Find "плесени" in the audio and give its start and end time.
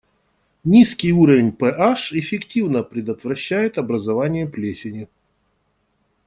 4.47-5.07